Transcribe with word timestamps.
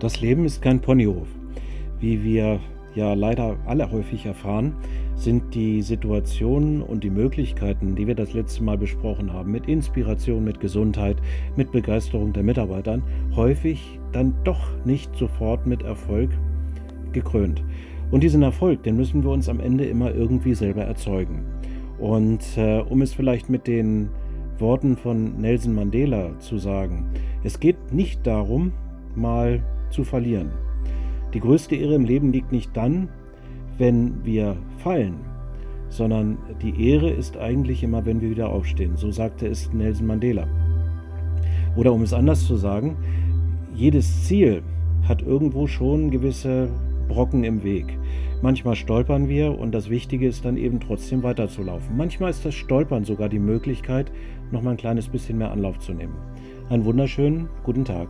Das 0.00 0.22
Leben 0.22 0.46
ist 0.46 0.62
kein 0.62 0.80
Ponyhof. 0.80 1.28
Wie 2.00 2.24
wir 2.24 2.58
ja 2.94 3.12
leider 3.12 3.58
alle 3.66 3.92
häufig 3.92 4.24
erfahren, 4.24 4.72
sind 5.14 5.54
die 5.54 5.82
Situationen 5.82 6.80
und 6.80 7.04
die 7.04 7.10
Möglichkeiten, 7.10 7.94
die 7.94 8.06
wir 8.06 8.14
das 8.14 8.32
letzte 8.32 8.64
Mal 8.64 8.78
besprochen 8.78 9.30
haben, 9.30 9.52
mit 9.52 9.68
Inspiration, 9.68 10.42
mit 10.42 10.58
Gesundheit, 10.58 11.18
mit 11.54 11.70
Begeisterung 11.70 12.32
der 12.32 12.42
Mitarbeitern, 12.42 13.02
häufig 13.36 14.00
dann 14.12 14.34
doch 14.42 14.70
nicht 14.86 15.14
sofort 15.16 15.66
mit 15.66 15.82
Erfolg 15.82 16.30
gekrönt. 17.12 17.62
Und 18.10 18.22
diesen 18.22 18.42
Erfolg, 18.42 18.82
den 18.82 18.96
müssen 18.96 19.22
wir 19.22 19.30
uns 19.30 19.50
am 19.50 19.60
Ende 19.60 19.84
immer 19.84 20.14
irgendwie 20.14 20.54
selber 20.54 20.82
erzeugen. 20.82 21.44
Und 21.98 22.56
äh, 22.56 22.80
um 22.80 23.02
es 23.02 23.12
vielleicht 23.12 23.50
mit 23.50 23.66
den 23.66 24.08
Worten 24.58 24.96
von 24.96 25.38
Nelson 25.42 25.74
Mandela 25.74 26.38
zu 26.38 26.56
sagen, 26.56 27.10
es 27.44 27.60
geht 27.60 27.92
nicht 27.92 28.26
darum, 28.26 28.72
mal 29.16 29.62
zu 29.90 30.04
verlieren. 30.04 30.50
Die 31.34 31.40
größte 31.40 31.76
Ehre 31.76 31.94
im 31.94 32.04
Leben 32.04 32.32
liegt 32.32 32.52
nicht 32.52 32.76
dann, 32.76 33.08
wenn 33.78 34.24
wir 34.24 34.56
fallen, 34.78 35.14
sondern 35.88 36.38
die 36.62 36.90
Ehre 36.90 37.10
ist 37.10 37.36
eigentlich 37.36 37.82
immer, 37.82 38.04
wenn 38.04 38.20
wir 38.20 38.30
wieder 38.30 38.48
aufstehen. 38.48 38.96
So 38.96 39.10
sagte 39.10 39.46
es 39.46 39.72
Nelson 39.72 40.06
Mandela. 40.06 40.46
Oder 41.76 41.92
um 41.92 42.02
es 42.02 42.12
anders 42.12 42.46
zu 42.46 42.56
sagen, 42.56 42.96
jedes 43.74 44.24
Ziel 44.24 44.62
hat 45.08 45.22
irgendwo 45.22 45.66
schon 45.66 46.10
gewisse 46.10 46.68
Brocken 47.08 47.44
im 47.44 47.62
Weg. 47.62 47.98
Manchmal 48.42 48.74
stolpern 48.74 49.28
wir 49.28 49.58
und 49.58 49.72
das 49.72 49.90
Wichtige 49.90 50.26
ist 50.26 50.44
dann 50.44 50.56
eben 50.56 50.80
trotzdem 50.80 51.22
weiterzulaufen. 51.22 51.96
Manchmal 51.96 52.30
ist 52.30 52.44
das 52.44 52.54
Stolpern 52.54 53.04
sogar 53.04 53.28
die 53.28 53.38
Möglichkeit, 53.38 54.10
noch 54.50 54.62
mal 54.62 54.72
ein 54.72 54.76
kleines 54.76 55.08
bisschen 55.08 55.38
mehr 55.38 55.50
Anlauf 55.50 55.78
zu 55.78 55.92
nehmen. 55.92 56.14
Einen 56.70 56.84
wunderschönen 56.84 57.48
guten 57.64 57.84
Tag. 57.84 58.08